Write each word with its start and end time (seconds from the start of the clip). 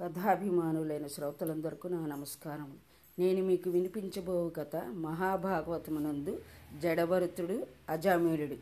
కథాభిమానులైన 0.00 1.06
శ్రోతలందరికీ 1.06 1.88
నా 1.88 2.06
నమస్కారం. 2.06 2.72
నేను 3.18 3.46
మీకు 3.46 3.70
వినిపించబో 3.70 4.52
కథ 4.56 4.76
మహాభాగవతమునందు 4.76 6.42
జడభరతుడు 6.78 7.66
అజామీలుడు. 7.88 8.56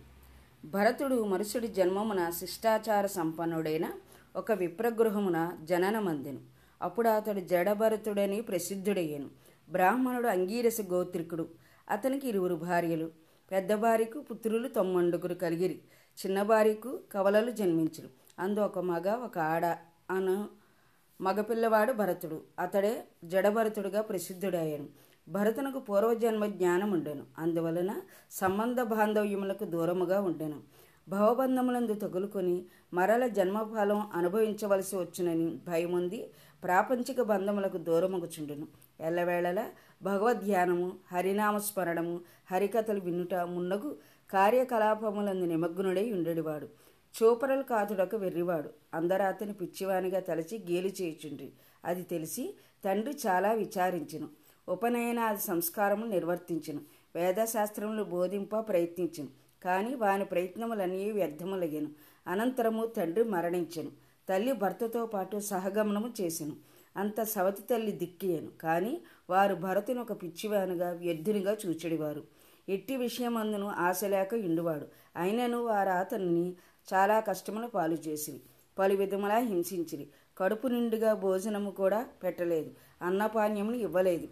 భరతుడు 0.67 1.25
మనుషుడి 1.25 1.69
జన్మమున 1.69 2.31
శిష్టాచార 2.31 3.07
సంపన్నుడైన 3.07 3.93
ఒక 4.37 4.53
విప్రగృహమున 4.53 5.53
జననమందెను. 5.65 6.39
అప్పుడు 6.83 7.09
అతడు 7.09 7.41
జడభరతుడని 7.41 8.41
ప్రసిద్ధుడయ్యాను. 8.41 9.31
బ్రాహ్మణుడు 9.71 10.27
అంగీరస 10.27 10.81
గోత్రికుడు. 10.93 11.49
అతనికి 11.91 12.29
ఇరువురు 12.29 12.55
భార్యలు. 12.55 13.11
పెద్ద 13.51 13.75
భార్యకు 13.75 14.21
పుత్రులు 14.21 14.69
తొమ్మండుగురు 14.69 15.35
కలిగిరి. 15.35 15.81
చిన్న 16.27 16.43
భార్యకు 16.43 17.01
కవలలు 17.13 17.51
జన్మించరు. 17.51 18.09
అందు 18.39 18.61
ఒక 18.61 18.79
మగ 18.79 19.11
ఒక 19.25 19.39
ఆడ 19.39 19.65
అను 20.11 20.64
మగపిల్లవాడు 21.21 21.93
భరతుడు. 21.93 22.41
అతడే 22.59 23.05
జడభరతుడుగా 23.25 24.01
ప్రసిద్ధుడయ్యాను 24.03 24.89
భరతునకు 25.29 25.79
పూర్వజన్మ 25.79 26.47
జ్ఞానం 26.47 26.93
ఉండెను. 26.93 27.25
అందువలన 27.39 28.01
సంబంధ 28.31 28.81
బాంధవ్యములకు 28.83 29.65
దూరముగా 29.65 30.21
ఉండెను. 30.21 30.61
భవబంధములందు 31.09 31.95
తగులుకొని 31.95 32.67
మరల 32.95 33.27
జన్మఫలం 33.27 34.01
అనుభవించవలసి 34.15 34.97
వచ్చునని 34.97 35.61
భయముంది 35.67 36.31
ప్రాపంచిక 36.65 37.21
బంధములకు 37.23 37.79
దూరమగుచుండును. 37.79 38.67
ఎల్లవేళల 39.01 39.71
భగవద్ధ్యానము 40.03 40.93
హరినామస్మరణము 41.13 42.21
హరికథలు 42.51 43.01
వినుట 43.01 43.35
మున్నగు 43.35 43.97
కార్యకలాపములందు 44.31 45.45
నిమగ్నుడై 45.45 46.13
ఉండేవాడు. 46.13 46.84
చూపరలు 47.23 47.63
కాదుడొక 47.63 48.15
వెర్రివాడు. 48.15 48.71
అందరూ 48.95 49.25
అతని 49.25 49.53
పిచ్చివానిగా 49.53 50.21
తలచి 50.21 50.59
గేలి 50.71 50.95
చేయుచుండ్రి. 51.03 51.53
అది 51.85 52.03
తెలిసి 52.03 52.55
తండ్రి 52.85 53.19
చాలా 53.27 53.53
విచారించును. 53.53 54.29
ఉపనయనాది 54.69 55.41
సంస్కారము 55.41 56.07
నిర్వర్తించును. 56.07 56.81
వేదశాస్త్రములు 57.15 58.03
బోధింప 58.03 58.57
ప్రయత్నించును. 58.57 59.29
కానీ 59.65 59.95
వాని 59.95 60.25
ప్రయత్నములన్నీ 60.25 61.11
వ్యర్థములయ్యను. 61.11 61.91
అనంతరము 62.27 62.87
తండ్రి 62.87 63.25
మరణించెను. 63.25 63.91
తల్లి 64.29 64.53
భర్తతో 64.53 65.07
పాటు 65.07 65.39
సహగమనము 65.39 66.13
చేసెను. 66.21 66.57
అంత 66.97 67.21
సవతి 67.23 67.63
తల్లి 67.63 67.93
దిక్కియను 67.93 68.49
కానీ 68.61 69.01
వారు 69.31 69.55
భరతుని 69.55 69.99
ఒక 69.99 70.23
పిచ్చివానుగా 70.23 70.91
వ్యర్థునిగా 70.91 71.57
చూచెడివారు. 71.67 72.23
ఎట్టి 72.69 72.97
విషయమందును 72.97 73.67
ఆశ 73.67 74.05
లేక 74.05 74.33
ఇండువాడు 74.33 74.87
అయినను 75.17 75.65
వారు 75.65 75.91
అతనిని 75.91 76.57
చాలా 76.95 77.21
కష్టములు 77.21 77.67
పాలు 77.67 77.95
చేసిరి. 77.95 78.41
పలు 78.79 78.95
విధములా 78.95 79.37
హింసించిరి. 79.37 80.09
కడుపు 80.39 80.67
నిండుగా 80.67 81.15
భోజనము 81.15 81.71
కూడా 81.71 82.07
పెట్టలేదు. 82.23 82.71
అన్నపానీయములు 83.03 83.77
ఇవ్వలేదు. 83.77 84.29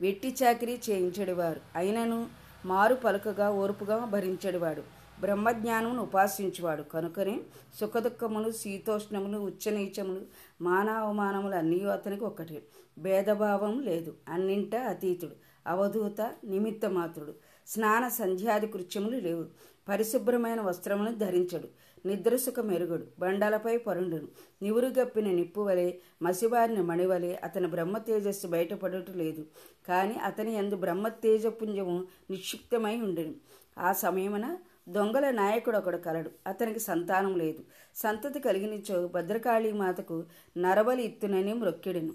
వెట్టి 0.00 0.34
చాకిరీ 0.42 0.80
చేయించడివారు 0.90 1.60
అయినను 1.76 2.26
మారు 2.66 2.94
పలుకగా 2.94 3.50
ఓర్పుగా 3.50 3.96
భరించడివాడు. 4.04 4.82
బ్రహ్మజ్ఞానమును 5.20 6.02
ఉపాసించువాడు. 6.02 6.82
కనుకనే 6.82 7.40
సుఖదుఖములు 7.80 8.52
శీతోష్ణములు 8.52 9.38
ఉచ్చనీచములు 9.38 10.20
మానావమానములు 10.60 11.54
అన్నీ 11.54 11.80
అతనికి 11.80 12.24
ఒక్కటే. 12.24 12.62
భేదభావం 12.98 13.80
లేదు. 13.80 14.14
అన్నింట 14.28 14.74
అతీతుడు. 14.74 15.32
అవధూత 15.66 16.20
నిమిత్త 16.44 16.86
మాత్రుడు 16.86 17.34
స్నాన 17.66 18.08
సంధ్యాది 18.08 18.66
కృత్యములు 18.66 19.16
లేవు. 19.16 19.44
పరిశుభ్రమైన 19.88 20.60
వస్త్రములను 20.60 21.14
ధరించడు. 21.14 21.68
నిద్రసుఖ 22.08 22.60
మెరుగుడు 22.60 23.06
బండాలపై 23.18 23.76
పరుండును. 23.76 24.28
నివురుగప్పిన 24.62 25.30
నిప్పు 25.30 25.60
వలె 25.60 25.92
మసిబారిన 26.22 26.80
మణివలె 26.80 27.34
అతని 27.34 27.66
బ్రహ్మ 27.66 27.98
తేజస్సు 27.98 28.46
బయటపడటం 28.46 29.14
లేదు. 29.14 29.46
కానీ 29.88 30.14
అతని 30.14 30.54
ఎందు 30.54 30.76
బ్రహ్మ 30.76 31.08
తేజపుంజము 31.08 32.06
నిక్షిప్తమై 32.30 33.00
ఉండెను. 33.00 33.34
ఆ 33.78 33.92
సమయమున 33.92 34.56
దొంగల 34.88 35.30
నాయకుడు 35.30 35.78
ఒకడు 35.78 35.96
కలడు. 35.96 36.30
అతనికి 36.46 36.78
సంతానం 36.78 37.36
లేదు. 37.36 37.64
సంతతి 37.96 38.40
కలిగినిచో 38.40 39.08
భద్రకాళీ 39.08 39.72
మాతకు 39.72 40.24
నరబలి 40.58 41.02
ఇత్తునని 41.02 41.52
మ్రొక్కిడెను. 41.52 42.14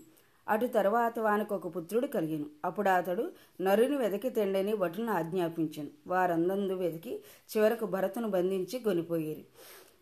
అటు 0.50 0.66
తరువాత 0.66 1.20
వానికి 1.20 1.54
ఒక 1.54 1.76
పుత్రుడు 1.76 2.08
కలిగాను. 2.08 2.46
అప్పుడు 2.66 2.90
అతడు 2.90 3.32
నరుని 3.62 3.98
వెదకి 3.98 4.30
తెండని 4.30 4.76
భటులను 4.76 5.12
ఆజ్ఞాపించాను. 5.12 5.90
వారందందు 6.08 6.74
వెతికి 6.74 7.22
చివరకు 7.52 7.86
భరతును 7.86 8.28
బంధించి 8.28 8.80
కొనిపోయేరు 8.80 9.44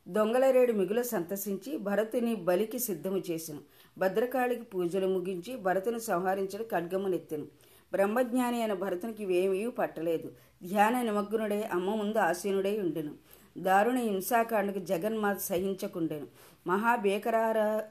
దొంగలరేడు 0.07 0.74
మిగుల 0.74 1.02
సంతసించి 1.02 1.78
భరతుని 1.78 2.36
బలికి 2.36 2.80
సిద్ధము 2.80 3.18
చేసెను. 3.18 3.59
భద్రకాళికి 3.97 4.62
పూజలు 4.62 5.07
ముగించి 5.07 5.56
భరతును 5.56 5.97
సంహరించడం 5.97 6.66
ఖడ్గమునెత్తెను 6.72 7.46
బ్రహ్మజ్ఞాని 7.91 8.57
అయిన 8.57 8.74
భరతునికి 8.74 9.24
ఇవేమీ 9.24 9.68
పట్టలేదు. 9.68 10.31
ధ్యాన 10.68 11.02
నిమగ్నుడై 11.02 11.62
అమ్మ 11.62 11.96
ముందు 11.96 12.18
ఆసీనుడై 12.18 12.80
ఉండెను. 12.80 13.13
దారుణ 13.57 13.96
హింసాకాండకు 13.96 14.80
జగన్మాత 14.80 15.38
సహించకుండెను. 15.38 16.28
మహాభీకరార 16.68 17.84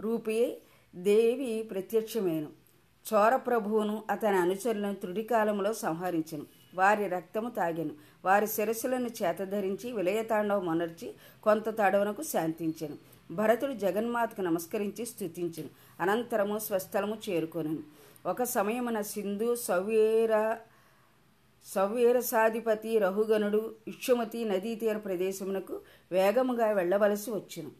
రూపి 0.00 0.62
దేవి 0.94 1.62
ప్రత్యక్షమేను. 1.62 2.48
చోరప్రభువును 3.14 4.02
అతని 4.10 4.36
అనుచరులను 4.36 4.94
త్రుడికాలంలో 4.94 5.72
సంహరించను. 5.72 6.46
వారి 6.74 7.08
రక్తము 7.08 7.50
తాగాను. 7.50 7.90
వారి 8.24 8.46
శిరస్సులను 8.46 9.06
చేతధరించి 9.06 9.92
విలయతాండవం 9.92 10.66
మొనర్చి 10.66 11.14
కొంత 11.42 11.68
తడవనకు 11.78 12.22
శాంతించెను. 12.22 12.96
భరతుడు 13.30 13.72
జగన్మాతకు 13.72 14.40
నమస్కరించి 14.40 15.06
స్థుతించను 15.06 15.68
అనంతరము 16.00 16.58
స్వస్థలము 16.58 17.18
చేరుకొనను. 17.30 17.78
ఒక 18.26 18.42
సమయమున 18.42 19.00
సింధు 19.00 19.54
సవ్యేర 19.54 20.56
సవ్వీరసాధిపతి 21.64 22.98
రహుగనుడు 22.98 23.74
ఇక్షుమతి 23.88 24.44
నదీ 24.44 24.74
తీర 24.74 24.96
ప్రదేశమునకు 24.96 25.80
వేగముగా 26.12 26.70
వెళ్ళవలసి 26.70 27.30
వచ్చును. 27.30 27.70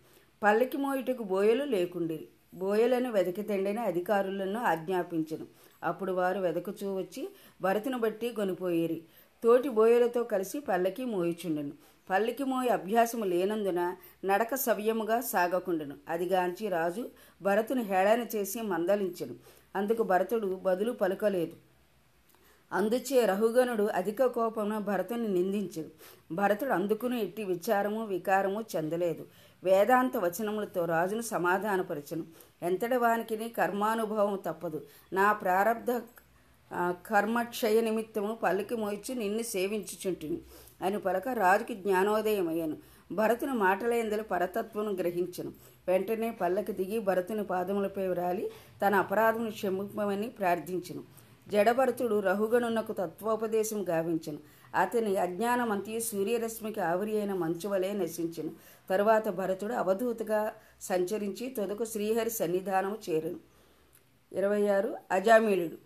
పల్లకి 0.42 0.76
మోయుటకు 0.76 1.22
బోయలు 1.22 1.64
లేకుండేవి 1.64 2.28
బోయలను 2.54 3.12
వెదకితెండని 3.12 3.80
అధికారులను 3.80 4.60
ఆజ్ఞాపించను. 4.60 5.46
అప్పుడు 5.82 6.12
వారు 6.12 6.40
వెదకుచూ 6.40 6.94
వచ్చి 6.94 7.28
భరతును 7.60 7.98
బట్టి 7.98 8.28
కొనిపోయేరి 8.28 9.02
తోటి 9.44 9.68
బోయలతో 9.68 10.24
కలిసి 10.24 10.60
పల్లకి 10.60 11.04
మోయిచుండెను. 11.04 11.72
పల్లకి 12.10 12.44
మోయి 12.44 12.68
అభ్యాసము 12.68 13.24
లేనందున 13.24 13.96
నడక 14.24 14.54
సవ్యముగా 14.54 15.20
సాగకుండెను. 15.20 15.96
అదిగాంచి 16.08 16.68
రాజు 16.68 17.10
భరతుని 17.42 17.82
హేళన 17.82 18.26
చేసి 18.36 18.60
మందలించెను. 18.60 19.34
అందుకు 19.76 20.02
భరతుడు 20.02 20.46
బదులు 20.46 20.92
పలుకలేదు. 20.92 21.69
అందుచే 22.72 23.26
రహుగణుడు 23.26 23.82
అధిక 23.82 24.24
కోపమున 24.24 24.78
భరతుని 24.78 25.28
నిందించడు 25.28 25.90
భరతుడు 26.34 26.70
అందుకుని 26.70 27.22
ఎట్టి 27.22 27.44
విచారము 27.44 28.06
వికారము 28.06 28.64
చెందలేదు. 28.76 29.26
వేదాంత 29.64 30.16
వచనములతో 30.16 30.84
రాజును 30.84 31.20
సమాధానపరచను. 31.20 32.24
ఎంతటి 32.62 32.96
వానికి 32.96 33.48
కర్మానుభవం 33.48 34.36
తప్పదు. 34.46 34.86
నా 35.12 35.32
ప్రారంధ 35.32 36.00
కర్మక్షయ 37.06 37.80
నిమిత్తము 37.80 38.38
పలికి 38.42 38.76
మోయిచి 38.76 39.14
నిన్ను 39.14 39.42
సేవించుచుంటుని 39.42 40.38
అని 40.82 40.98
పలక 40.98 41.28
రాజుకి 41.28 41.74
జ్ఞానోదయమయ్యాను. 41.74 42.76
భరతుని 43.12 43.52
మాటలేందులు 43.52 44.22
పరతత్వను 44.22 44.92
గ్రహించను. 44.92 45.52
వెంటనే 45.88 46.30
పల్లకి 46.30 46.72
దిగి 46.72 46.98
భరతుని 46.98 47.44
పాదములపై 47.44 48.08
వ్రాలి 48.08 48.50
తన 48.86 48.94
అపరాధమును 48.94 49.50
క్షమిపమని 49.50 50.28
ప్రార్థించను. 50.28 51.19
జడభరతుడు 51.52 52.20
రహుగణునకు 52.20 52.92
తత్వోపదేశం 52.92 53.88
గావించను. 53.88 54.38
అతని 54.74 55.16
అజ్ఞానమంతి 55.16 56.00
సూర్యరశ్మికి 56.00 56.80
ఆవిరి 56.80 57.18
అయిన 57.18 57.34
మంచు 57.34 57.68
వలె 57.68 57.92
నశించెను. 57.92 58.50
తరువాత 58.90 59.28
భరతుడు 59.28 59.74
అవధూతగా 59.74 60.52
సంచరించి 60.82 61.48
తొదకు 61.48 61.84
శ్రీహరి 61.84 62.30
సన్నిధానము 62.30 62.98
చేరను. 63.10 63.36
ఇరవై 64.32 64.68
ఆరు 64.68 64.96
అజామీలుడు. 65.10 65.76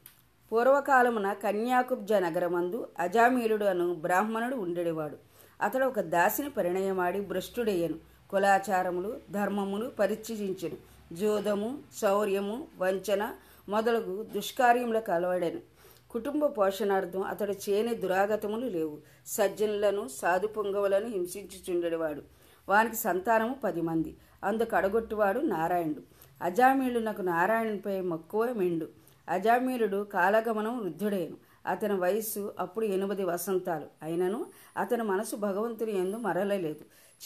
పూర్వకాలమున 0.52 1.32
కన్యాకుబ్జ 1.32 2.12
నగరమందు 2.12 2.88
అజామీలుడు 2.98 3.64
అను 3.64 3.94
బ్రాహ్మణుడు 3.94 4.56
ఉండేవాడు. 4.56 5.16
అతడు 5.60 5.84
ఒక 5.84 6.00
దాసిని 6.00 6.50
పరిణయమాడి 6.50 7.20
భ్రష్టుడయ్యను. 7.20 7.94
కులాచారములు 8.30 9.16
ధర్మములు 9.30 9.88
పరిచయించను 9.88 10.76
జోదము 11.14 11.78
శౌర్యము 12.00 12.66
వంచన 12.78 13.32
మొదలగు 13.68 14.22
దుష్కార్యములకు 14.22 15.12
అలవాడాను. 15.12 15.60
కుటుంబ 16.10 16.46
పోషణార్థం 16.46 17.22
అతడు 17.22 17.52
చేయని 17.52 17.94
దురాగతములు 17.94 18.66
లేవు. 18.66 18.98
సజ్జనులను 19.26 20.08
సాధు 20.08 20.46
పొంగవులను 20.46 21.06
హింసించుచుండేవాడు 21.06 22.22
వానికి 22.68 22.96
సంతానము 22.96 23.56
పది 23.64 23.80
మంది. 23.80 24.16
అందుకు 24.44 24.76
అడగొట్టువాడు 24.76 25.40
నారాయణుడు. 25.40 26.02
అజామీయుడు 26.42 26.98
నాకు 26.98 27.22
నారాయణునిపై 27.22 28.00
మక్కువ 28.00 28.52
మెండు. 28.52 28.88
అజామీలుడు 29.28 30.04
కాలగమనం 30.04 30.78
వృద్ధుడేను. 30.78 31.36
అతని 31.66 31.94
వయస్సు 31.94 32.54
అప్పుడు 32.58 32.84
ఎనిమిది 32.84 33.24
వసంతాలు. 33.24 33.86
అయినను 34.02 34.46
అతని 34.76 35.02
మనసు 35.02 35.36
భగవంతుని 35.36 36.00
ఎందు 36.00 36.16
మరలలేదు. 36.16 36.80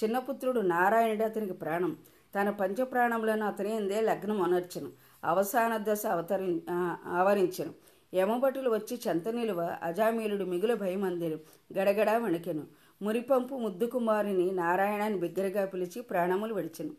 చిన్నపుత్రుడు 0.04 0.60
నారాయణుడు 0.60 1.24
అతనికి 1.24 1.52
ప్రాణం. 1.52 1.96
తన 2.40 2.50
పంచప్రాణములను 2.50 3.46
అతని 3.46 3.76
ఎందే 3.76 4.00
లగ్నం 4.00 4.42
అనర్చను 4.42 5.07
అవసాన 5.24 5.84
దశ 5.88 6.06
అవతరి 6.06 6.62
ఆ, 6.70 6.96
ఆవరించెను. 7.06 7.74
యమభటులు 8.14 8.70
వచ్చి 8.70 9.00
చెంత 9.08 9.28
నిలువ 9.28 9.76
అజామీలుడు 9.82 10.44
మిగుల 10.44 10.74
భయమందిరు. 10.74 11.40
గడగడా 11.78 12.18
వణికెను. 12.18 12.62
మురిపంపు 13.02 13.54
ముద్దుకుమారిని 13.54 14.50
నారాయణాన్ని 14.50 15.18
బిగ్గరగా 15.18 15.64
పిలిచి 15.64 16.02
ప్రాణములు 16.02 16.54
విడిచెను. 16.54 16.90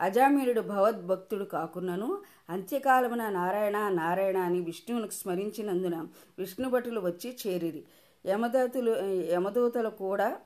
అజామీలుడు 0.00 0.60
భగవద్భక్తుడు 0.60 1.44
కాకున్నను. 1.44 2.18
అంత్యకాలమున 2.50 3.28
నారాయణ 3.28 3.88
నారాయణ 3.88 4.36
అని 4.36 4.60
విష్ణువును 4.60 5.10
స్మరించినందున 5.10 6.06
విష్ణుభటులు 6.38 7.00
వచ్చి 7.00 7.36
చేరిరి. 7.46 7.84
యమదూతులు 8.26 8.96
యమదూతలు 9.32 9.88
కూడా 9.88 10.38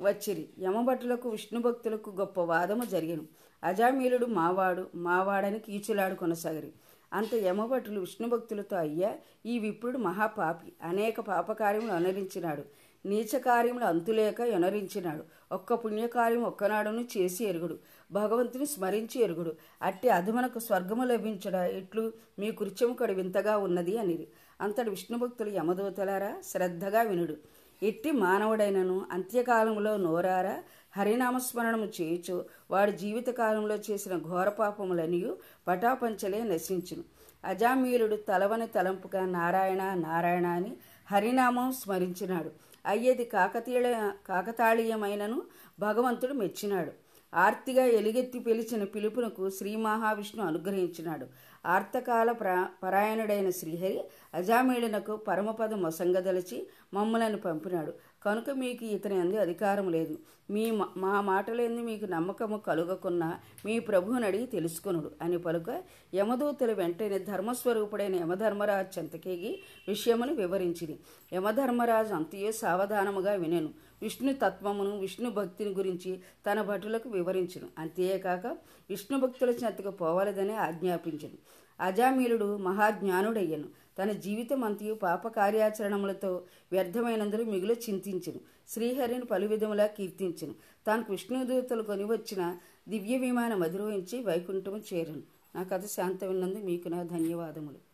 వచ్చిరి. 0.00 0.48
యమభటులకు 0.60 1.28
విష్ణు 1.28 1.60
భక్తులకు 1.60 2.10
గొప్ప 2.10 2.40
వాదము 2.40 2.84
జరిగను. 2.84 3.22
అజామీలుడు 3.64 4.26
మావాడు 4.26 4.86
మావాడని 4.94 5.58
కీచులాడు 5.58 6.14
కొనసాగిరి. 6.14 6.72
అంత 7.12 7.34
యమభటులు 7.34 8.00
విష్ణుభక్తులతో 8.00 8.76
అయ్యా 8.76 9.14
ఈ 9.46 9.58
విప్రుడు 9.58 9.98
మహాపాపి. 9.98 10.72
అనేక 10.82 11.20
పాపకార్యములు 11.20 11.92
అనరించినాడు. 11.92 12.62
నీచ 13.06 13.38
కార్యములు 13.38 13.84
అంతులేక 13.84 14.40
ఎనరించినాడు 14.40 15.54
ఒక్క 15.54 15.74
పుణ్యకార్యం 15.74 16.42
ఒక్కనాడును 16.42 17.04
చేసి 17.18 17.44
ఎరుగుడు. 17.44 17.78
భగవంతుని 18.12 18.66
స్మరించి 18.66 19.22
ఎరుగుడు. 19.22 19.54
అట్టి 19.82 20.08
అధుమనకు 20.08 20.58
స్వర్గము 20.58 21.04
లభించడ 21.04 21.54
ఇట్లు 21.54 22.12
మీ 22.38 22.50
కృత్యము 22.50 22.96
వింతగా 23.12 23.56
ఉన్నది 23.56 23.98
అనిది 23.98 24.28
అంతటి 24.60 24.90
విష్ణుభక్తులు 24.90 25.50
యమదూతలారా 25.50 26.36
శ్రద్ధగా 26.44 27.02
వినుడు. 27.02 27.36
ఎట్టి 27.82 28.10
మానవుడైనను 28.10 29.06
అంత్యకాలంలో 29.12 29.96
నోరారా 29.96 30.62
హరినామస్మరణము 30.96 31.88
చేయొచ్చు 32.00 32.44
వాడి 32.70 32.92
జీవితకాలంలో 32.92 33.74
చేసిన 33.74 34.18
ఘోరపాపములనియు 34.18 35.36
పటాపంచలే 35.68 36.42
నశించును. 36.42 37.04
అజామీలుడు 37.44 38.16
తలవని 38.16 38.66
తలంపుగా 38.66 39.26
నారాయణ 39.26 39.94
నారాయణ 39.94 40.46
అని 40.46 40.72
హరినామం 41.10 41.72
స్మరించినాడు. 41.72 42.50
అయ్యేది 42.86 43.24
కాకతీయ 43.24 44.10
కాకతాళీయమైనను 44.26 45.42
భగవంతుడు 45.80 46.32
మెచ్చినాడు. 46.32 46.92
ఆర్తిగా 47.34 47.84
ఎలుగెత్తి 47.84 48.38
పిలిచిన 48.38 48.84
పిలుపునకు 48.84 49.50
శ్రీ 49.50 49.76
మహావిష్ణు 49.76 50.44
అనుగ్రహించినాడు. 50.44 51.26
ఆర్తకాల 51.66 52.32
ప్రా 52.32 52.68
పరాయణుడైన 52.82 53.50
శ్రీహరి 53.50 54.00
అజామీళునకు 54.34 55.16
పరమపద 55.16 55.74
మొసంగదలచి 55.74 56.66
మమ్మలను 56.94 57.38
పంపినాడు. 57.38 57.92
కనుక 58.22 58.50
మీకు 58.50 58.84
ఇతని 58.84 59.14
అంది 59.14 59.36
అధికారం 59.36 59.90
లేదు. 59.90 60.18
మీ 60.50 60.70
మా 60.96 61.20
మాటలేందు 61.20 61.80
మీకు 61.80 62.04
నమ్మకము 62.04 62.56
కలుగకున్న 62.56 63.38
మీ 63.64 63.78
ప్రభువుని 63.78 64.26
అడిగి 64.26 64.46
తెలుసుకునుడు 64.46 65.10
అని 65.22 65.38
పలుక 65.38 65.82
యమదూతలు 66.14 66.72
వెంటనే 66.72 67.18
ధర్మస్వరూపుడైన 67.18 68.14
యమధర్మరాజు 68.14 68.98
చెంతకేగి 68.98 69.62
విషయమును 69.88 70.34
వివరించింది 70.34 71.00
యమధర్మరాజు 71.32 72.14
అంతయో 72.14 72.52
సావధానముగా 72.52 73.32
వినెను. 73.32 73.70
విష్ణు 74.02 74.32
తత్వమును 74.32 74.98
విష్ణు 74.98 75.30
భక్తిని 75.30 75.70
గురించి 75.70 76.20
తన 76.50 76.62
భటులకు 76.62 77.08
వివరించను. 77.08 77.68
అంతేకాక 77.78 78.46
విష్ణు 78.90 79.18
భక్తుల 79.18 79.50
చెంతకు 79.50 79.90
పోవలదని 79.90 80.54
ఆజ్ఞాపించను. 80.56 81.38
అజామీలుడు 81.80 82.56
మహాజ్ఞానుడయ్యను. 82.56 83.81
తన 83.98 84.12
జీవితం 84.12 84.64
అంతయు 84.64 84.94
పాప 84.94 85.28
కార్యాచరణములతో 85.28 86.42
వ్యర్థమైనందుకు 86.72 87.42
మిగులు 87.42 87.72
చింతించును. 87.72 88.40
శ్రీహరిని 88.68 89.24
పలు 89.24 89.46
విధములా 89.46 89.86
కీర్తించును. 89.86 90.54
తాను 90.86 91.04
విష్ణుదూతలు 91.10 91.82
కొనివచ్చిన 91.82 92.56
దివ్య 92.88 93.16
విమానం 93.18 93.62
అధిరోహించి 93.62 94.22
వైకుంఠము 94.22 94.82
చేరును. 94.92 95.22
నా 95.54 95.62
కథ 95.62 95.86
శాంతమైనందు 95.86 96.58
మీకు 96.58 96.88
నా 96.88 97.02
ధన్యవాదములు. 97.02 97.91